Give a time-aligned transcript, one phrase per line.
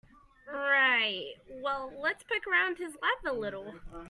[0.51, 3.73] Right, well let's poke around his lab a little.